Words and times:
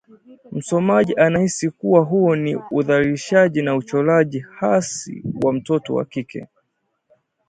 Msomaji 0.51 1.13
anahisi 1.15 1.69
kuwa 1.69 2.01
huo 2.03 2.35
ni 2.35 2.55
udhalilishaji 2.71 3.61
na 3.61 3.75
uchoraji 3.75 4.39
hasi 4.59 5.23
wa 5.43 5.53
mtoto 5.53 5.93
wa 5.95 6.05
kike 6.05 6.47